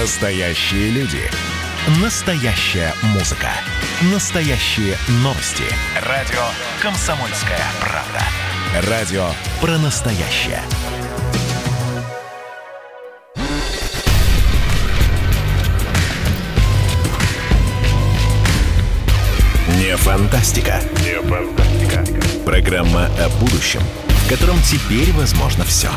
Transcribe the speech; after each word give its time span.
Настоящие 0.00 0.90
люди. 0.90 1.22
Настоящая 2.02 2.92
музыка. 3.14 3.48
Настоящие 4.12 4.94
новости. 5.22 5.64
Радио 6.02 6.42
«Комсомольская 6.82 7.62
правда». 7.80 8.90
Радио 8.90 9.26
про 9.58 9.78
настоящее. 9.78 10.60
Не 19.78 19.96
фантастика. 19.96 20.82
Не 21.00 21.22
фантастика. 21.22 22.04
Программа 22.44 23.06
о 23.06 23.30
будущем, 23.40 23.80
в 24.08 24.28
котором 24.28 24.60
теперь 24.60 25.10
возможно 25.12 25.64
все. 25.64 25.88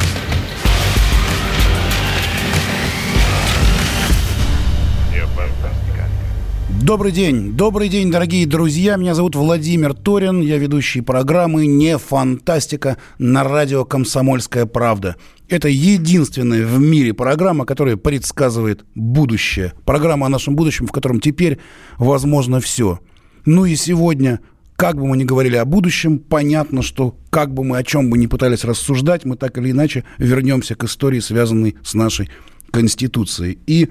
Добрый 6.81 7.11
день, 7.11 7.51
добрый 7.57 7.89
день, 7.89 8.09
дорогие 8.09 8.47
друзья. 8.47 8.95
Меня 8.95 9.13
зовут 9.13 9.35
Владимир 9.35 9.93
Торин, 9.93 10.39
я 10.39 10.57
ведущий 10.57 11.01
программы 11.01 11.67
«Не 11.67 11.97
фантастика» 11.97 12.97
на 13.17 13.43
радио 13.43 13.83
«Комсомольская 13.83 14.65
правда». 14.65 15.17
Это 15.49 15.67
единственная 15.67 16.65
в 16.65 16.79
мире 16.79 17.13
программа, 17.13 17.65
которая 17.65 17.97
предсказывает 17.97 18.85
будущее. 18.95 19.73
Программа 19.83 20.27
о 20.27 20.29
нашем 20.29 20.55
будущем, 20.55 20.87
в 20.87 20.93
котором 20.93 21.19
теперь 21.19 21.59
возможно 21.97 22.61
все. 22.61 22.99
Ну 23.45 23.65
и 23.65 23.75
сегодня 23.75 24.39
как 24.77 24.95
бы 24.95 25.05
мы 25.05 25.17
ни 25.17 25.25
говорили 25.25 25.57
о 25.57 25.65
будущем, 25.65 26.17
понятно, 26.17 26.81
что 26.81 27.17
как 27.29 27.53
бы 27.53 27.65
мы 27.65 27.77
о 27.77 27.83
чем 27.83 28.09
бы 28.09 28.17
ни 28.17 28.27
пытались 28.27 28.63
рассуждать, 28.63 29.25
мы 29.25 29.35
так 29.35 29.57
или 29.57 29.71
иначе 29.71 30.05
вернемся 30.17 30.75
к 30.75 30.85
истории, 30.85 31.19
связанной 31.19 31.75
с 31.83 31.93
нашей 31.93 32.29
Конституцией. 32.71 33.59
И 33.67 33.89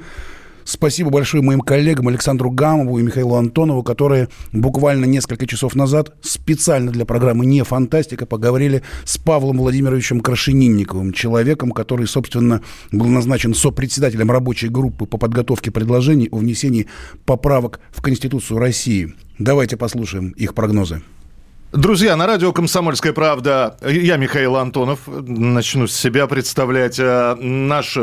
Спасибо 0.69 1.09
большое 1.09 1.43
моим 1.43 1.63
коллегам 1.63 2.09
Александру 2.09 2.51
Гамову 2.51 2.99
и 2.99 3.03
Михаилу 3.03 3.37
Антонову, 3.37 3.83
которые 3.83 4.29
буквально 4.53 5.07
несколько 5.07 5.47
часов 5.47 5.75
назад 5.75 6.13
специально 6.21 6.93
для 6.93 7.07
программы 7.07 7.47
«Не 7.47 7.65
фантастика» 7.65 8.27
поговорили 8.27 8.83
с 9.05 9.17
Павлом 9.17 9.57
Владимировичем 9.57 10.21
Крашенинниковым, 10.21 11.15
человеком, 11.15 11.71
который, 11.71 12.07
собственно, 12.07 12.61
был 12.93 13.07
назначен 13.07 13.55
сопредседателем 13.55 14.31
рабочей 14.31 14.69
группы 14.69 15.07
по 15.07 15.17
подготовке 15.17 15.71
предложений 15.71 16.29
о 16.33 16.37
внесении 16.37 16.87
поправок 17.25 17.81
в 17.91 18.03
Конституцию 18.03 18.59
России. 18.59 19.15
Давайте 19.39 19.79
послушаем 19.79 20.33
их 20.33 20.53
прогнозы. 20.53 21.01
Друзья, 21.73 22.17
на 22.17 22.27
радио 22.27 22.51
«Комсомольская 22.55 23.13
правда» 23.13 23.77
я 23.83 24.17
Михаил 24.17 24.57
Антонов. 24.57 25.01
Начну 25.07 25.87
с 25.87 25.95
себя 25.95 26.27
представлять. 26.27 26.99
А, 26.99 27.37
наш 27.37 27.99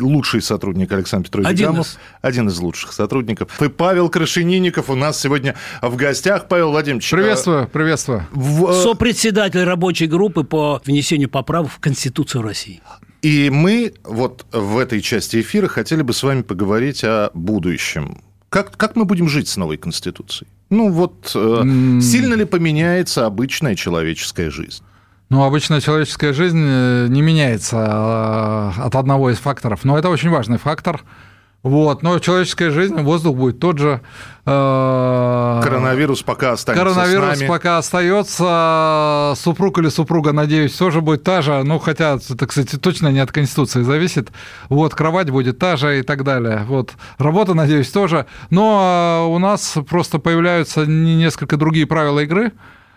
лучший 0.00 0.42
сотрудник 0.42 0.90
Александр 0.90 1.28
Петрович 1.28 1.48
один 1.48 1.66
Гамов. 1.66 1.86
Из. 1.86 1.98
Один 2.20 2.48
из 2.48 2.58
лучших 2.58 2.92
сотрудников. 2.92 3.62
И 3.62 3.68
Павел 3.68 4.08
Крашенинников 4.08 4.90
у 4.90 4.96
нас 4.96 5.20
сегодня 5.20 5.54
в 5.80 5.94
гостях. 5.94 6.48
Павел 6.48 6.72
Владимирович. 6.72 7.08
Приветствую, 7.08 7.68
приветствую. 7.68 8.26
В... 8.32 8.72
Сопредседатель 8.72 9.62
рабочей 9.62 10.08
группы 10.08 10.42
по 10.42 10.82
внесению 10.84 11.28
поправок 11.28 11.70
в 11.70 11.78
Конституцию 11.78 12.42
России. 12.42 12.80
И 13.22 13.50
мы 13.50 13.94
вот 14.02 14.46
в 14.50 14.78
этой 14.78 15.00
части 15.00 15.40
эфира 15.40 15.68
хотели 15.68 16.02
бы 16.02 16.12
с 16.12 16.24
вами 16.24 16.42
поговорить 16.42 17.04
о 17.04 17.30
будущем. 17.34 18.20
Как, 18.48 18.76
как 18.76 18.96
мы 18.96 19.04
будем 19.04 19.28
жить 19.28 19.46
с 19.46 19.56
новой 19.56 19.76
Конституцией? 19.76 20.48
Ну 20.70 20.90
вот, 20.90 21.32
э, 21.34 22.00
сильно 22.00 22.34
ли 22.34 22.44
поменяется 22.44 23.26
обычная 23.26 23.74
человеческая 23.74 24.50
жизнь? 24.50 24.82
Ну, 25.28 25.44
обычная 25.44 25.80
человеческая 25.80 26.32
жизнь 26.32 26.58
не 26.58 27.22
меняется 27.22 27.76
э, 27.76 28.80
от 28.80 28.96
одного 28.96 29.30
из 29.30 29.38
факторов, 29.38 29.84
но 29.84 29.98
это 29.98 30.08
очень 30.08 30.30
важный 30.30 30.58
фактор– 30.58 31.02
вот, 31.62 32.02
но 32.02 32.18
человеческая 32.18 32.70
жизнь, 32.70 32.96
воздух 33.02 33.36
будет 33.36 33.60
тот 33.60 33.76
же. 33.78 34.00
Э, 34.46 35.60
коронавирус 35.62 36.22
пока 36.22 36.52
останется 36.52 36.82
Коронавирус 36.82 37.36
с 37.36 37.40
нами. 37.40 37.48
пока 37.48 37.76
остается. 37.76 39.34
Супруг 39.36 39.78
или 39.78 39.90
супруга, 39.90 40.32
надеюсь, 40.32 40.74
тоже 40.74 41.02
будет 41.02 41.22
та 41.22 41.42
же. 41.42 41.62
Ну, 41.62 41.78
хотя 41.78 42.18
это, 42.30 42.46
кстати, 42.46 42.76
точно 42.76 43.08
не 43.08 43.20
от 43.20 43.30
Конституции 43.30 43.82
зависит. 43.82 44.30
Вот, 44.70 44.94
кровать 44.94 45.28
будет 45.28 45.58
та 45.58 45.76
же 45.76 45.98
и 45.98 46.02
так 46.02 46.24
далее. 46.24 46.64
Вот, 46.66 46.94
работа, 47.18 47.52
надеюсь, 47.52 47.90
тоже. 47.90 48.24
Но 48.48 49.28
у 49.30 49.38
нас 49.38 49.76
просто 49.88 50.18
появляются 50.18 50.86
несколько 50.86 51.58
другие 51.58 51.86
правила 51.86 52.20
игры. 52.20 52.52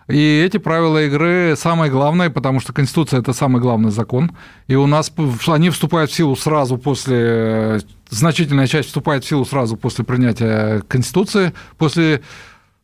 И 0.07 0.43
эти 0.45 0.57
правила 0.57 1.03
игры 1.05 1.55
самые 1.57 1.89
главные, 1.89 2.29
потому 2.29 2.59
что 2.59 2.73
Конституция– 2.73 3.19
это 3.21 3.33
самый 3.33 3.61
главный 3.61 3.91
закон. 3.91 4.31
И 4.67 4.75
у 4.75 4.85
нас 4.85 5.11
они 5.47 5.69
вступают 5.69 6.11
в 6.11 6.15
силу 6.15 6.35
сразу 6.35 6.77
после... 6.77 7.81
Значительная 8.09 8.67
часть 8.67 8.89
вступает 8.89 9.23
в 9.23 9.27
силу 9.27 9.43
сразу 9.43 9.75
после 9.75 10.03
принятия 10.05 10.81
Конституции, 10.87 11.53
после 11.77 12.21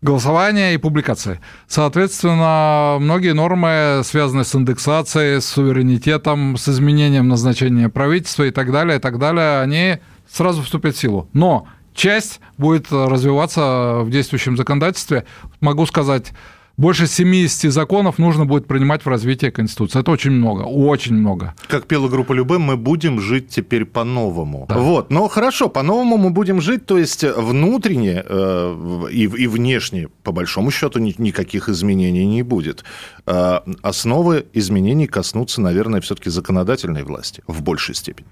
голосования 0.01 0.73
и 0.73 0.77
публикации. 0.77 1.39
Соответственно, 1.67 2.97
многие 2.99 3.33
нормы, 3.33 4.01
связанные 4.03 4.45
с 4.45 4.55
индексацией, 4.55 5.41
с 5.41 5.45
суверенитетом, 5.45 6.57
с 6.57 6.67
изменением 6.69 7.27
назначения 7.27 7.89
правительства 7.89 8.43
и 8.43 8.51
так 8.51 8.71
далее, 8.71 8.97
и 8.97 8.99
так 8.99 9.19
далее, 9.19 9.59
они 9.59 9.97
сразу 10.31 10.63
вступят 10.63 10.95
в 10.95 10.99
силу. 10.99 11.29
Но 11.33 11.67
часть 11.93 12.39
будет 12.57 12.91
развиваться 12.91 13.99
в 14.01 14.09
действующем 14.09 14.55
законодательстве. 14.55 15.25
Могу 15.59 15.85
сказать, 15.85 16.31
больше 16.79 17.07
70 17.07 17.73
законов 17.73 18.19
нужно 18.19 18.45
будет 18.45 18.65
принимать 18.65 19.03
в 19.03 19.09
развитии 19.09 19.49
Конституции. 19.49 19.99
Это 19.99 20.11
очень 20.11 20.31
много, 20.31 20.61
очень 20.61 21.13
много. 21.13 21.53
Как 21.67 21.87
пела 21.87 22.07
группа 22.07 22.31
Любэ, 22.31 22.57
мы 22.57 22.77
будем 22.77 23.19
жить 23.19 23.49
теперь 23.49 23.83
по-новому. 23.83 24.65
Да. 24.69 24.77
Вот, 24.77 25.11
но 25.11 25.27
хорошо, 25.27 25.67
по-новому 25.67 26.15
мы 26.15 26.29
будем 26.29 26.61
жить, 26.61 26.85
то 26.85 26.97
есть 26.97 27.25
внутренне 27.25 28.23
э, 28.25 29.05
и, 29.11 29.23
и 29.23 29.47
внешне, 29.47 30.07
по 30.23 30.31
большому 30.31 30.71
счету, 30.71 30.99
ни, 30.99 31.13
никаких 31.17 31.67
изменений 31.67 32.25
не 32.25 32.43
будет. 32.43 32.85
Э, 33.25 33.59
основы 33.81 34.45
изменений 34.53 35.07
коснутся, 35.07 35.59
наверное, 35.59 35.99
все-таки 35.99 36.29
законодательной 36.29 37.03
власти 37.03 37.43
в 37.45 37.61
большей 37.61 37.93
степени. 37.93 38.29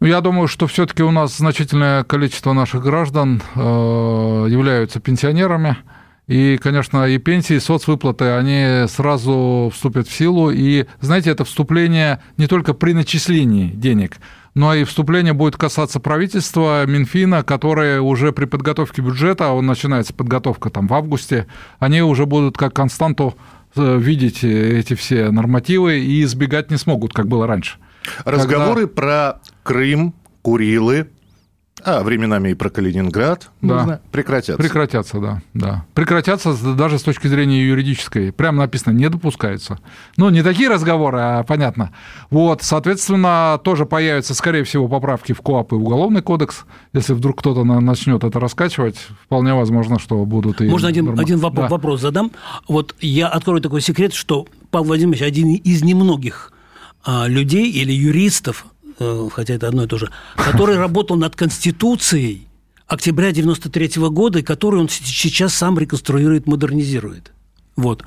Ну, 0.00 0.08
я 0.08 0.20
думаю, 0.20 0.48
что 0.48 0.66
все-таки 0.66 1.04
у 1.04 1.12
нас 1.12 1.36
значительное 1.36 2.02
количество 2.02 2.52
наших 2.52 2.82
граждан 2.82 3.40
э, 3.54 3.60
являются 3.60 4.98
пенсионерами. 4.98 5.76
И, 6.30 6.58
конечно, 6.58 7.08
и 7.08 7.18
пенсии, 7.18 7.56
и 7.56 7.58
соцвыплаты, 7.58 8.26
они 8.26 8.86
сразу 8.86 9.68
вступят 9.74 10.06
в 10.06 10.12
силу. 10.16 10.52
И, 10.52 10.86
знаете, 11.00 11.30
это 11.30 11.44
вступление 11.44 12.22
не 12.36 12.46
только 12.46 12.72
при 12.72 12.92
начислении 12.92 13.66
денег, 13.66 14.18
но 14.54 14.72
и 14.72 14.84
вступление 14.84 15.32
будет 15.32 15.56
касаться 15.56 15.98
правительства, 15.98 16.86
Минфина, 16.86 17.42
которые 17.42 18.00
уже 18.00 18.30
при 18.30 18.44
подготовке 18.44 19.02
бюджета, 19.02 19.48
а 19.48 19.52
он 19.54 19.66
начинается 19.66 20.14
подготовка 20.14 20.70
там 20.70 20.86
в 20.86 20.94
августе, 20.94 21.48
они 21.80 22.00
уже 22.00 22.26
будут 22.26 22.56
как 22.56 22.74
константу 22.74 23.34
э, 23.74 23.98
видеть 23.98 24.44
эти 24.44 24.94
все 24.94 25.32
нормативы 25.32 25.98
и 25.98 26.22
избегать 26.22 26.70
не 26.70 26.76
смогут, 26.76 27.12
как 27.12 27.26
было 27.26 27.48
раньше. 27.48 27.78
Разговоры 28.24 28.86
Когда... 28.86 28.94
про 28.94 29.40
Крым, 29.64 30.14
Курилы, 30.42 31.08
а 31.84 32.02
временами 32.02 32.50
и 32.50 32.54
про 32.54 32.70
Калининград 32.70 33.50
да. 33.60 33.84
Знаю, 33.84 34.00
прекратятся. 34.10 34.62
Прекратятся, 34.62 35.20
да, 35.20 35.42
да. 35.54 35.84
Прекратятся 35.94 36.54
даже 36.74 36.98
с 36.98 37.02
точки 37.02 37.26
зрения 37.26 37.64
юридической. 37.64 38.32
Прямо 38.32 38.58
написано, 38.58 38.92
не 38.92 39.08
допускается. 39.08 39.78
Ну, 40.16 40.30
не 40.30 40.42
такие 40.42 40.68
разговоры, 40.68 41.18
а 41.18 41.42
понятно. 41.42 41.90
Вот, 42.30 42.62
соответственно, 42.62 43.60
тоже 43.62 43.86
появятся, 43.86 44.34
скорее 44.34 44.64
всего, 44.64 44.88
поправки 44.88 45.32
в 45.32 45.40
КОАП 45.40 45.72
и 45.72 45.74
Уголовный 45.76 46.22
кодекс. 46.22 46.64
Если 46.92 47.12
вдруг 47.12 47.40
кто-то 47.40 47.64
начнет 47.64 48.24
это 48.24 48.40
раскачивать, 48.40 48.96
вполне 49.24 49.54
возможно, 49.54 49.98
что 49.98 50.24
будут 50.24 50.60
и... 50.60 50.68
Можно 50.68 50.88
один, 50.88 51.18
один 51.18 51.38
вопрос, 51.38 51.68
да. 51.68 51.68
вопрос 51.68 52.00
задам? 52.00 52.32
Вот 52.68 52.94
я 53.00 53.28
открою 53.28 53.60
такой 53.60 53.80
секрет, 53.80 54.14
что 54.14 54.46
Павел 54.70 54.86
Владимирович 54.86 55.22
один 55.22 55.54
из 55.54 55.82
немногих 55.82 56.52
а, 57.04 57.26
людей 57.26 57.70
или 57.70 57.92
юристов, 57.92 58.66
хотя 59.32 59.54
это 59.54 59.68
одно 59.68 59.84
и 59.84 59.86
то 59.86 59.98
же, 59.98 60.10
который 60.36 60.76
работал 60.78 61.16
над 61.16 61.36
Конституцией 61.36 62.46
октября 62.86 63.32
93 63.32 63.86
-го 63.86 64.10
года, 64.10 64.40
и 64.40 64.42
который 64.42 64.80
он 64.80 64.88
сейчас 64.88 65.54
сам 65.54 65.78
реконструирует, 65.78 66.46
модернизирует. 66.46 67.32
Вот. 67.76 68.04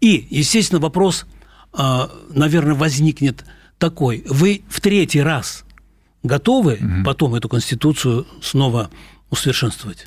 И, 0.00 0.26
естественно, 0.30 0.80
вопрос, 0.80 1.26
э, 1.74 2.08
наверное, 2.30 2.74
возникнет 2.74 3.44
такой. 3.78 4.24
Вы 4.28 4.62
в 4.68 4.80
третий 4.80 5.20
раз 5.20 5.64
готовы 6.22 6.74
угу. 6.74 7.04
потом 7.04 7.34
эту 7.34 7.48
Конституцию 7.48 8.26
снова 8.40 8.90
усовершенствовать? 9.30 10.06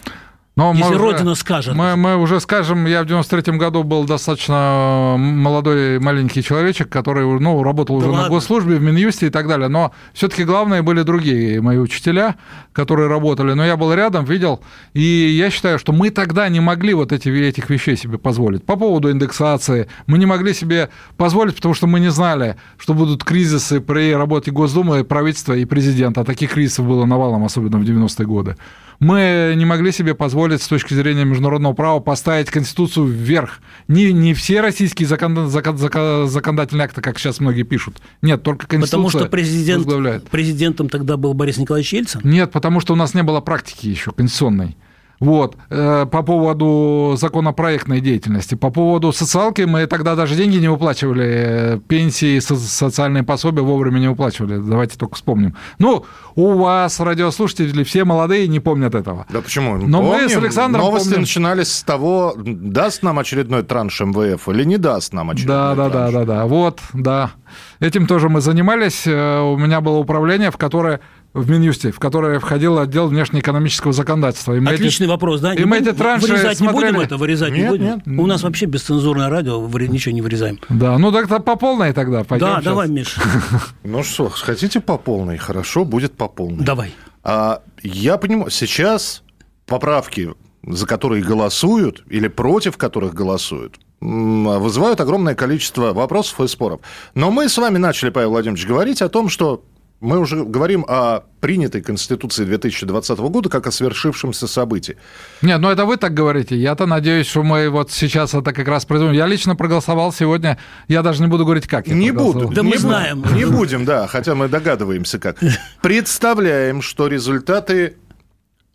Но 0.56 0.72
мы 0.72 0.80
Если 0.80 0.96
уже- 0.96 1.04
Родина 1.04 1.36
скажет. 1.36 1.76
Мы, 1.76 1.98
мы 1.98 2.16
уже 2.16 2.40
скажем, 2.40 2.86
я 2.86 3.04
в 3.04 3.08
93-м 3.08 3.58
году 3.58 3.84
был 3.84 4.06
достаточно 4.06 5.16
молодой 5.18 6.00
маленький 6.00 6.42
человечек, 6.42 6.88
который 6.88 7.26
ну, 7.42 7.62
работал 7.62 7.98
уже 7.98 8.08
на 8.08 8.14
ладно. 8.14 8.30
госслужбе, 8.30 8.78
в 8.78 8.82
Минюсте 8.82 9.28
и 9.28 9.30
так 9.30 9.50
далее. 9.50 9.68
Но 9.68 9.92
все-таки 10.14 10.46
главные 10.46 10.82
были 10.82 11.02
другие 11.02 11.60
мои 11.62 11.78
учителя, 11.78 12.36
которые 12.72 13.10
работали. 13.10 13.52
Но 13.52 13.66
я 13.66 13.76
был 13.76 13.94
рядом, 13.94 14.24
видел. 14.24 14.62
И 14.94 15.02
я 15.02 15.50
считаю, 15.50 15.78
что 15.78 15.92
мы 15.92 16.10
тогда 16.10 16.48
не 16.48 16.62
могли 16.62 16.94
вот 16.94 17.12
эти, 17.12 17.28
этих 17.28 17.70
вещей 17.70 17.98
себе 17.98 18.18
позволить. 18.18 18.64
По 18.66 18.78
поводу 18.78 19.12
индексации. 19.12 19.90
Мы 20.08 20.18
не 20.18 20.26
могли 20.26 20.54
себе 20.54 20.90
позволить, 21.18 21.56
потому 21.56 21.74
что 21.74 21.88
мы 21.88 22.00
не 22.00 22.12
знали, 22.12 22.56
что 22.78 22.94
будут 22.94 23.26
кризисы 23.26 23.82
при 23.82 24.16
работе 24.16 24.52
Госдумы, 24.52 25.04
правительства 25.04 25.52
и 25.52 25.66
президента. 25.66 26.22
А 26.22 26.24
таких 26.24 26.54
кризисов 26.54 26.88
было 26.88 27.04
навалом, 27.04 27.44
особенно 27.44 27.78
в 27.78 27.84
90-е 27.84 28.26
годы. 28.26 28.56
Мы 29.00 29.54
не 29.56 29.66
могли 29.66 29.92
себе 29.92 30.16
позволить 30.16 30.62
с 30.62 30.68
точки 30.68 30.94
зрения 30.94 31.26
международного 31.26 31.74
права 31.74 32.00
поставить 32.00 32.50
Конституцию 32.50 33.08
вверх. 33.08 33.60
Не, 33.88 34.14
не 34.14 34.34
все 34.34 34.62
российские 34.62 35.08
закон, 35.08 35.50
закон- 35.50 35.78
закон- 35.78 36.28
законодательные 36.28 36.86
акты, 36.86 37.02
как 37.02 37.20
сейчас 37.20 37.40
многие 37.40 37.64
пишут. 37.64 37.98
Нет, 38.22 38.44
только 38.44 38.68
Конституция 38.68 38.98
Потому 38.98 39.10
что 39.10 39.30
президент, 39.30 40.30
президентом 40.30 40.90
тогда 40.90 41.18
был 41.18 41.34
Борис 41.34 41.58
Николаевич 41.58 41.94
Ельцин. 41.94 42.22
Нет, 42.24 42.52
потому 42.52 42.80
что 42.80 42.94
у 42.94 42.96
нас 42.96 43.14
не 43.14 43.24
было 43.24 43.42
практики 43.42 43.88
еще 43.88 44.12
конституционной. 44.12 44.76
Вот. 45.20 45.56
Э, 45.70 46.06
По 46.12 46.24
поводу 46.24 47.16
законопроектной 47.18 48.02
деятельности. 48.02 48.56
По 48.56 48.70
поводу 48.70 49.12
социалки 49.14 49.62
мы 49.64 49.86
тогда 49.88 50.16
даже 50.16 50.36
деньги 50.36 50.58
не 50.58 50.68
выплачивали, 50.70 51.82
пенсии, 51.88 52.40
со- 52.40 52.56
социальные 52.56 53.24
пособия 53.24 53.62
вовремя 53.62 54.00
не 54.00 54.08
выплачивали. 54.10 54.58
Давайте 54.58 54.98
только 54.98 55.16
вспомним. 55.16 55.56
Ну, 55.80 56.06
у 56.36 56.54
вас, 56.58 57.00
радиослушатели, 57.00 57.84
все 57.84 58.04
молодые 58.04 58.48
не 58.48 58.60
помнят 58.60 58.94
этого. 58.96 59.26
Да 59.30 59.42
почему? 59.42 59.78
Но 59.78 60.02
мы 60.02 60.12
Помним. 60.20 60.30
с 60.30 60.36
Александром 60.38 60.84
Новости 60.86 61.06
помним. 61.10 61.22
начинались 61.22 61.72
с 61.74 61.84
того, 61.84 62.34
даст 62.38 63.04
нам 63.04 63.20
очередной 63.20 63.64
транш 63.64 64.02
МВФ 64.02 64.50
или 64.50 64.64
не 64.66 64.78
даст 64.78 65.14
нам 65.14 65.30
очередной 65.30 65.56
Да, 65.56 65.76
да, 65.76 65.84
да, 65.86 65.90
транш. 65.90 66.14
да, 66.14 66.26
да. 66.26 66.46
Вот, 66.46 66.80
да. 66.94 67.32
Этим 67.80 68.06
тоже 68.08 68.30
мы 68.30 68.42
занимались. 68.42 69.04
Э, 69.06 69.40
У 69.42 69.58
меня 69.58 69.80
было 69.82 69.98
управление, 69.98 70.52
в 70.52 70.58
которое 70.58 71.00
в 71.36 71.50
Минюсте, 71.50 71.92
в 71.92 72.00
которое 72.00 72.40
входил 72.40 72.80
отдел 72.80 73.08
внешнеэкономического 73.08 73.92
законодательства. 73.94 74.54
И 74.54 74.60
мы 74.62 74.72
эти- 74.72 74.76
Отличный 74.82 75.08
вопрос, 75.08 75.42
да? 75.42 75.54
и 75.54 75.60
Не 75.60 75.66
мы 75.66 75.78
эти 75.80 75.92
транши 75.92 76.28
вырезать 76.28 76.62
не 76.62 76.68
смотрели. 76.70 76.94
будем 76.94 77.06
это, 77.06 77.18
вырезать 77.18 77.52
не 77.52 77.60
Нет, 77.60 77.70
будем. 77.70 77.86
нет. 77.86 78.02
У 78.20 78.26
нас 78.26 78.42
вообще 78.42 78.66
бесцензурное 78.66 79.30
радио, 79.30 79.60
ничего 79.68 80.16
не 80.16 80.22
вырезаем. 80.22 80.60
Да, 80.70 80.98
ну 80.98 81.12
так-то 81.12 81.40
по 81.40 81.58
полной 81.58 81.92
тогда. 81.94 82.24
пойдем 82.24 82.48
да, 82.48 82.54
сейчас. 82.56 82.64
давай, 82.64 82.88
Миш, 82.88 83.16
Ну 83.84 84.02
что, 84.04 84.30
хотите 84.30 84.80
по 84.80 84.98
полной? 84.98 85.38
Хорошо, 85.38 85.84
будет 85.84 86.14
по 86.16 86.28
полной. 86.30 86.64
давай. 86.64 86.94
А, 87.24 87.62
я 87.84 88.18
понимаю, 88.18 88.50
сейчас 88.50 89.22
поправки, 89.66 90.34
за 90.66 90.88
которые 90.88 91.22
голосуют 91.24 92.04
или 92.10 92.30
против 92.30 92.78
которых 92.78 93.14
голосуют, 93.14 93.76
вызывают 94.00 95.02
огромное 95.02 95.36
количество 95.36 95.94
вопросов 95.94 96.40
и 96.42 96.48
споров. 96.48 96.80
Но 97.14 97.30
мы 97.32 97.50
с 97.50 97.58
вами 97.58 97.78
начали, 97.78 98.10
Павел 98.10 98.30
Владимирович, 98.30 98.66
говорить 98.68 99.02
о 99.02 99.10
том, 99.10 99.28
что 99.30 99.64
мы 100.02 100.20
уже 100.20 100.44
говорим 100.44 100.86
о 100.88 101.22
принятой 101.40 101.82
Конституции 101.82 102.46
2020 102.46 103.20
года 103.20 103.50
как 103.50 103.68
о 103.68 103.72
свершившемся 103.72 104.48
событии. 104.48 104.98
Нет, 105.42 105.60
ну 105.60 105.70
это 105.70 105.86
вы 105.86 105.98
так 105.98 106.14
говорите. 106.14 106.58
Я-то 106.58 106.86
надеюсь, 106.86 107.28
что 107.28 107.44
мы 107.44 107.70
вот 107.70 107.92
сейчас 107.92 108.34
это 108.34 108.52
как 108.52 108.68
раз 108.68 108.86
производим. 108.86 109.16
Я 109.16 109.26
лично 109.26 109.56
проголосовал 109.56 110.12
сегодня. 110.12 110.58
Я 110.88 111.02
даже 111.02 111.22
не 111.22 111.28
буду 111.28 111.46
говорить, 111.46 111.68
как 111.68 111.88
я 111.88 111.96
Не 111.96 112.12
буду. 112.12 112.50
Да 112.50 112.62
не 112.62 112.72
мы 112.72 112.78
знаем. 112.78 113.24
Не 113.34 113.46
будем, 113.46 113.86
да, 113.86 114.08
хотя 114.08 114.36
мы 114.36 114.48
догадываемся 114.48 115.20
как. 115.20 115.38
Представляем, 115.82 116.82
что 116.82 117.08
результаты 117.08 117.98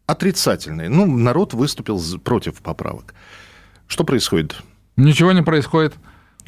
отрицательные. 0.06 0.88
Ну, 0.88 1.06
народ 1.06 1.54
выступил 1.54 2.00
против 2.24 2.60
поправок. 2.60 3.14
Что 3.86 4.04
происходит? 4.04 4.56
Ничего 4.96 5.32
не 5.32 5.42
происходит. 5.42 5.94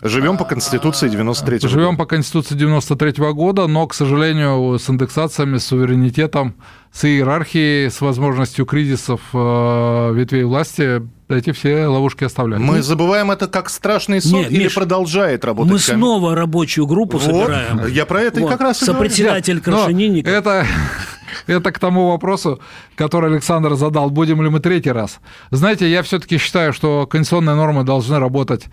Живем 0.04 0.36
по 0.36 0.44
Конституции 0.44 1.08
93 1.08 1.60
Живем 1.68 1.96
по 1.96 2.06
Конституции 2.06 2.56
93 2.56 3.12
года, 3.32 3.68
но, 3.68 3.86
к 3.86 3.94
сожалению, 3.94 4.76
с 4.78 4.90
индексациями, 4.90 5.58
с 5.58 5.66
суверенитетом, 5.66 6.54
с 6.90 7.04
иерархией, 7.04 7.88
с 7.88 8.00
возможностью 8.00 8.66
кризисов 8.66 9.20
э, 9.32 10.12
ветвей 10.12 10.42
власти, 10.42 11.02
эти 11.28 11.52
все 11.52 11.86
ловушки 11.86 12.24
оставляют. 12.24 12.64
Мы 12.64 12.82
забываем 12.82 13.30
это 13.30 13.46
как 13.46 13.70
страшный 13.70 14.20
сон 14.20 14.40
Нет, 14.40 14.50
или 14.50 14.64
Миш, 14.64 14.74
продолжает 14.74 15.44
работать 15.44 15.72
Мы 15.72 15.78
коми- 15.78 15.96
снова 15.96 16.34
рабочую 16.34 16.86
группу 16.88 17.18
Вот, 17.18 17.24
собираем. 17.24 17.86
я 17.86 18.04
про 18.04 18.22
это 18.22 18.40
и 18.40 18.42
Вот, 18.42 18.50
как 18.50 18.60
раз 18.60 18.82
и. 18.82 18.84
Сопредседатель 18.84 19.56
Но 19.56 19.62
Крашенинников. 19.62 20.32
Это, 20.32 20.66
это 21.46 21.70
к 21.70 21.78
тому 21.78 22.08
вопросу, 22.08 22.60
который 22.96 23.30
Александр 23.30 23.74
задал, 23.74 24.10
будем 24.10 24.42
ли 24.42 24.50
мы 24.50 24.58
третий 24.58 24.90
раз. 24.90 25.20
Знаете, 25.52 25.88
я 25.88 26.02
все-таки 26.02 26.38
считаю, 26.38 26.72
что 26.72 27.06
конституционные 27.06 27.54
нормы 27.54 27.84
должны 27.84 28.18
работать, 28.18 28.66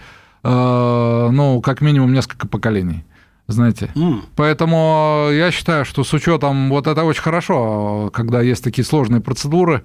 ну, 0.44 1.62
как 1.62 1.82
минимум 1.82 2.14
несколько 2.14 2.48
поколений. 2.48 3.04
Знаете, 3.48 3.90
М. 3.96 4.22
поэтому 4.36 5.30
я 5.32 5.50
считаю, 5.50 5.84
что 5.84 6.04
с 6.04 6.14
учетом 6.14 6.70
вот 6.70 6.86
это 6.86 7.04
очень 7.04 7.24
хорошо, 7.24 8.12
когда 8.14 8.42
есть 8.42 8.64
такие 8.64 8.86
сложные 8.86 9.22
процедуры, 9.22 9.82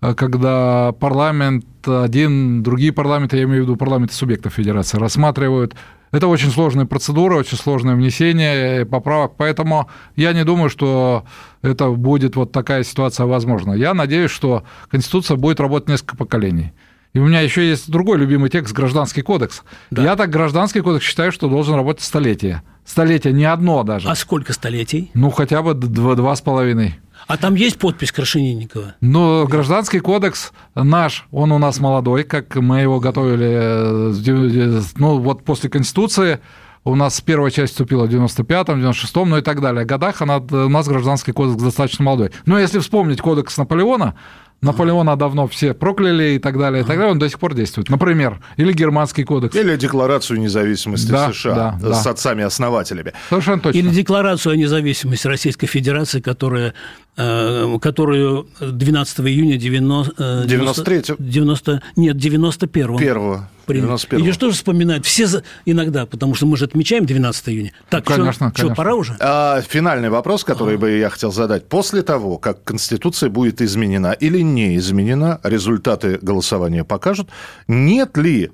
э, 0.00 0.14
когда 0.14 0.92
парламент 0.92 1.66
один, 1.84 2.62
другие 2.62 2.92
парламенты, 2.92 3.36
я 3.38 3.42
имею 3.42 3.62
в 3.62 3.66
виду 3.66 3.76
парламенты 3.76 4.14
субъектов 4.14 4.54
федерации, 4.54 4.98
рассматривают. 4.98 5.74
Это 6.12 6.28
очень 6.28 6.50
сложные 6.50 6.86
процедуры, 6.86 7.34
очень 7.34 7.58
сложное 7.58 7.96
внесение 7.96 8.86
поправок, 8.86 9.32
поэтому 9.36 9.88
я 10.14 10.32
не 10.32 10.44
думаю, 10.44 10.70
что 10.70 11.24
это 11.60 11.90
будет 11.90 12.36
вот 12.36 12.52
такая 12.52 12.84
ситуация 12.84 13.26
возможна. 13.26 13.72
Я 13.72 13.94
надеюсь, 13.94 14.30
что 14.30 14.62
Конституция 14.90 15.36
будет 15.36 15.58
работать 15.58 15.88
несколько 15.88 16.16
поколений. 16.16 16.72
И 17.18 17.20
у 17.20 17.26
меня 17.26 17.40
еще 17.40 17.68
есть 17.68 17.90
другой 17.90 18.16
любимый 18.16 18.48
текст 18.48 18.72
«Гражданский 18.72 19.22
кодекс». 19.22 19.64
Да. 19.90 20.04
Я 20.04 20.14
так 20.14 20.30
Гражданский 20.30 20.82
кодекс 20.82 21.04
считаю, 21.04 21.32
что 21.32 21.48
должен 21.48 21.74
работать 21.74 22.04
столетие. 22.04 22.62
Столетие, 22.84 23.32
не 23.32 23.44
одно 23.44 23.82
даже. 23.82 24.08
А 24.08 24.14
сколько 24.14 24.52
столетий? 24.52 25.10
Ну, 25.14 25.32
хотя 25.32 25.60
бы 25.62 25.74
два, 25.74 26.14
два 26.14 26.36
с 26.36 26.40
половиной. 26.40 27.00
А 27.26 27.36
там 27.36 27.56
есть 27.56 27.80
подпись 27.80 28.12
Крашенинникова? 28.12 28.94
Но 29.00 29.48
гражданский 29.48 29.98
кодекс 29.98 30.52
наш, 30.76 31.26
он 31.32 31.50
у 31.50 31.58
нас 31.58 31.80
молодой, 31.80 32.22
как 32.22 32.54
мы 32.54 32.82
его 32.82 33.00
готовили, 33.00 33.50
э, 33.50 34.14
дев- 34.20 34.92
ну, 34.96 35.18
вот 35.18 35.42
после 35.42 35.68
Конституции, 35.68 36.38
у 36.84 36.94
нас 36.94 37.20
первая 37.20 37.50
часть 37.50 37.72
вступила 37.72 38.06
в 38.06 38.10
95-м, 38.10 38.80
96-м, 38.80 39.28
ну 39.28 39.38
и 39.38 39.42
так 39.42 39.60
далее. 39.60 39.84
годах 39.84 40.22
она, 40.22 40.36
у 40.36 40.68
нас 40.68 40.86
гражданский 40.86 41.32
кодекс 41.32 41.60
достаточно 41.60 42.04
молодой. 42.04 42.30
Но 42.46 42.60
если 42.60 42.78
вспомнить 42.78 43.20
кодекс 43.20 43.58
Наполеона, 43.58 44.14
Наполеона 44.60 45.16
давно 45.16 45.46
все 45.46 45.72
прокляли 45.72 46.34
и 46.34 46.38
так 46.38 46.58
далее, 46.58 46.82
и 46.82 46.86
так 46.86 46.96
далее, 46.96 47.12
он 47.12 47.18
до 47.18 47.28
сих 47.28 47.38
пор 47.38 47.54
действует. 47.54 47.88
Например, 47.88 48.40
или 48.56 48.72
германский 48.72 49.22
кодекс. 49.24 49.54
Или 49.54 49.76
Декларацию 49.76 50.40
независимости 50.40 51.10
Да, 51.10 51.32
США 51.32 51.78
да, 51.80 51.94
с 51.94 52.04
да. 52.04 52.10
отцами-основателями. 52.10 53.12
Совершенно 53.28 53.60
точно. 53.60 53.78
Или 53.78 53.88
декларацию 53.90 54.54
о 54.54 54.56
независимости 54.56 55.26
Российской 55.28 55.68
Федерации, 55.68 56.20
которая, 56.20 56.74
э, 57.16 57.78
которую 57.80 58.48
12 58.60 59.20
июня 59.28 59.56
90, 59.58 60.14
э, 60.18 60.46
93-го. 60.46 61.16
90, 61.18 61.82
нет, 61.96 62.16
91 62.16 62.98
Первого. 62.98 63.48
91-го. 63.72 64.18
Или 64.18 64.32
что 64.32 64.50
же 64.50 64.56
вспоминают? 64.56 65.04
Все 65.06 65.26
за- 65.26 65.42
иногда, 65.64 66.06
потому 66.06 66.34
что 66.34 66.46
мы 66.46 66.56
же 66.56 66.64
отмечаем 66.64 67.06
12 67.06 67.48
июня. 67.48 67.72
Так, 67.90 68.08
Ну, 68.08 68.16
конечно, 68.16 68.52
что, 68.54 68.74
пора 68.74 68.94
уже? 68.94 69.16
А, 69.20 69.60
финальный 69.62 70.10
вопрос, 70.10 70.44
который 70.44 70.76
бы 70.76 70.90
я 70.90 71.10
хотел 71.10 71.32
задать. 71.32 71.68
После 71.68 72.02
того, 72.02 72.38
как 72.38 72.64
Конституция 72.64 73.30
будет 73.30 73.60
изменена 73.62 74.12
или 74.12 74.40
не 74.40 74.76
изменена, 74.76 75.40
результаты 75.42 76.18
голосования 76.22 76.84
покажут, 76.84 77.28
нет 77.66 78.16
ли 78.16 78.50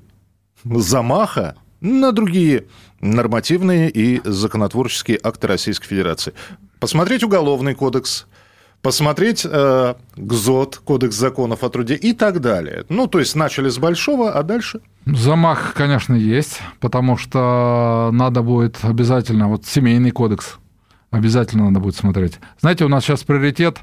замаха 0.65 1.57
на 1.81 2.13
другие 2.13 2.67
нормативные 3.01 3.91
и 3.91 4.21
законотворческие 4.25 5.19
акты 5.23 5.47
Российской 5.47 5.87
Федерации. 5.89 6.33
Посмотреть 6.81 7.23
Уголовный 7.23 7.75
кодекс, 7.75 8.27
посмотреть 8.85 9.47
э, 9.51 9.95
ГЗОТ, 10.17 10.77
Кодекс 10.85 11.17
законов 11.17 11.65
о 11.65 11.71
труде 11.71 11.95
и 11.95 12.13
так 12.13 12.43
далее. 12.43 12.85
Ну, 12.91 13.07
то 13.07 13.19
есть 13.19 13.35
начали 13.35 13.71
с 13.71 13.79
большого, 13.79 14.33
а 14.33 14.43
дальше... 14.43 14.81
Замах, 15.07 15.73
конечно, 15.73 16.15
есть, 16.15 16.61
потому 16.81 17.17
что 17.17 18.11
надо 18.13 18.43
будет 18.43 18.77
обязательно, 18.83 19.49
вот 19.49 19.65
семейный 19.65 20.11
кодекс, 20.11 20.59
обязательно 21.11 21.65
надо 21.65 21.81
будет 21.81 21.97
смотреть. 21.97 22.35
Знаете, 22.61 22.85
у 22.85 22.89
нас 22.89 23.05
сейчас 23.05 23.23
приоритет 23.25 23.79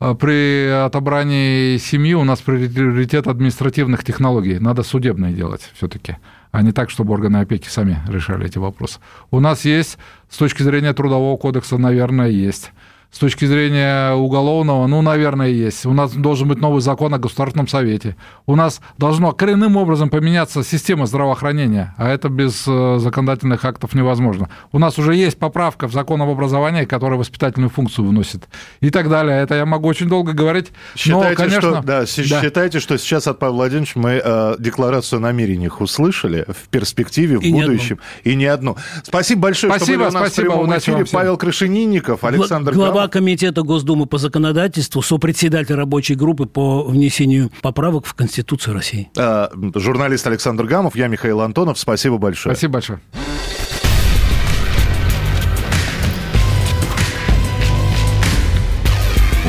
э, 0.00 0.14
при 0.14 0.68
отобрании 0.68 1.76
семьи, 1.78 2.14
у 2.14 2.22
нас 2.22 2.40
приоритет 2.40 3.26
административных 3.26 4.04
технологий. 4.04 4.60
Надо 4.60 4.84
судебные 4.84 5.32
делать 5.32 5.68
все-таки, 5.74 6.18
а 6.52 6.62
не 6.62 6.70
так, 6.70 6.90
чтобы 6.90 7.12
органы 7.12 7.38
опеки 7.38 7.66
сами 7.66 7.98
решали 8.06 8.46
эти 8.46 8.58
вопросы. 8.58 9.00
У 9.32 9.40
нас 9.40 9.64
есть, 9.64 9.98
с 10.30 10.36
точки 10.36 10.62
зрения 10.62 10.92
трудового 10.92 11.36
кодекса, 11.36 11.76
наверное, 11.76 12.28
есть. 12.28 12.70
С 13.14 13.18
точки 13.18 13.44
зрения 13.44 14.12
уголовного, 14.12 14.88
ну, 14.88 15.00
наверное, 15.00 15.46
есть. 15.46 15.86
У 15.86 15.92
нас 15.92 16.10
должен 16.10 16.48
быть 16.48 16.58
новый 16.58 16.80
закон 16.80 17.14
о 17.14 17.18
Государственном 17.18 17.68
Совете. 17.68 18.16
У 18.44 18.56
нас 18.56 18.80
должно 18.98 19.30
коренным 19.30 19.76
образом 19.76 20.10
поменяться 20.10 20.64
система 20.64 21.06
здравоохранения, 21.06 21.94
а 21.96 22.08
это 22.08 22.28
без 22.28 22.64
э, 22.66 22.98
законодательных 22.98 23.64
актов 23.64 23.94
невозможно. 23.94 24.48
У 24.72 24.80
нас 24.80 24.98
уже 24.98 25.14
есть 25.14 25.38
поправка 25.38 25.86
в 25.86 25.92
закон 25.92 26.22
об 26.22 26.28
образовании, 26.28 26.86
которая 26.86 27.16
воспитательную 27.16 27.70
функцию 27.70 28.08
вносит 28.08 28.48
и 28.80 28.90
так 28.90 29.08
далее. 29.08 29.40
Это 29.40 29.54
я 29.54 29.64
могу 29.64 29.86
очень 29.86 30.08
долго 30.08 30.32
говорить. 30.32 30.72
Считайте, 30.96 31.28
но, 31.28 31.36
конечно, 31.36 31.60
что, 31.60 31.82
да, 31.82 32.00
да. 32.00 32.06
считайте, 32.06 32.80
что 32.80 32.98
сейчас 32.98 33.28
от 33.28 33.38
Павла 33.38 33.58
Владимировича 33.58 33.92
мы 33.94 34.20
э, 34.24 34.56
декларацию 34.58 35.18
о 35.18 35.20
намерениях 35.20 35.80
услышали 35.80 36.46
в 36.48 36.68
перспективе, 36.68 37.38
в 37.38 37.42
и 37.42 37.52
будущем, 37.52 38.00
не 38.24 38.32
и 38.32 38.34
не 38.34 38.46
одну. 38.46 38.76
Спасибо 39.04 39.42
большое, 39.42 39.72
спасибо, 39.72 39.84
что 39.84 39.98
были 39.98 40.08
у 40.08 40.20
нас 40.20 40.32
спасибо, 40.32 40.46
в 40.46 40.48
прямом 40.48 40.78
эфире. 40.78 41.06
Павел 41.12 41.36
Крашенинников, 41.36 42.24
Александр 42.24 42.72
Глава 42.72 43.03
Глава 43.04 43.12
комитета 43.12 43.60
Госдумы 43.60 44.06
по 44.06 44.16
законодательству, 44.16 45.02
сопредседатель 45.02 45.74
рабочей 45.74 46.14
группы 46.14 46.46
по 46.46 46.82
внесению 46.84 47.50
поправок 47.60 48.06
в 48.06 48.14
Конституцию 48.14 48.72
России. 48.72 49.10
А, 49.18 49.50
журналист 49.74 50.26
Александр 50.26 50.64
Гамов, 50.64 50.96
я 50.96 51.08
Михаил 51.08 51.42
Антонов. 51.42 51.78
Спасибо 51.78 52.16
большое. 52.16 52.54
Спасибо 52.54 52.72
большое. 52.72 53.00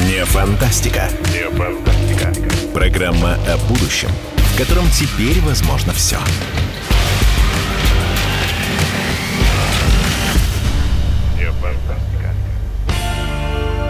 Не 0.05 0.25
фантастика. 0.25 1.07
Не 1.31 1.49
фантастика. 1.51 2.33
Программа 2.73 3.35
о 3.35 3.57
будущем, 3.69 4.09
в 4.35 4.57
котором 4.57 4.83
теперь 4.89 5.39
возможно 5.39 5.93
все. 5.93 6.17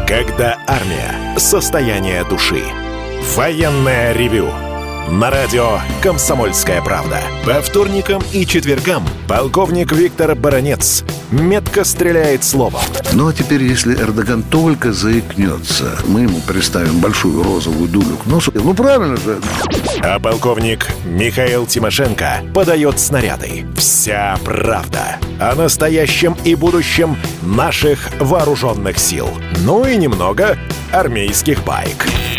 Когда 0.07 0.59
армия. 0.67 1.35
Состояние 1.35 2.23
души. 2.25 2.61
Военное 3.35 4.13
ревю 4.13 4.49
на 5.09 5.31
радио 5.31 5.79
«Комсомольская 6.03 6.79
правда». 6.83 7.21
По 7.43 7.59
вторникам 7.61 8.21
и 8.31 8.45
четвергам 8.45 9.03
полковник 9.27 9.91
Виктор 9.91 10.35
Баранец 10.35 11.03
метко 11.31 11.83
стреляет 11.83 12.43
словом. 12.43 12.81
Ну 13.13 13.27
а 13.27 13.33
теперь, 13.33 13.63
если 13.63 13.95
Эрдоган 13.95 14.43
только 14.43 14.93
заикнется, 14.93 15.97
мы 16.07 16.21
ему 16.21 16.39
представим 16.41 16.99
большую 16.99 17.43
розовую 17.43 17.87
дулю 17.89 18.17
к 18.17 18.25
носу. 18.25 18.51
Ну 18.53 18.73
правильно 18.73 19.17
же. 19.17 19.39
А 20.01 20.19
полковник 20.19 20.87
Михаил 21.05 21.65
Тимошенко 21.65 22.43
подает 22.53 22.99
снаряды. 22.99 23.65
Вся 23.77 24.37
правда 24.43 25.17
о 25.39 25.55
настоящем 25.55 26.35
и 26.43 26.55
будущем 26.55 27.17
наших 27.41 28.09
вооруженных 28.19 28.97
сил. 28.97 29.29
Ну 29.61 29.85
и 29.85 29.97
немного 29.97 30.57
армейских 30.91 31.63
байк. 31.63 32.05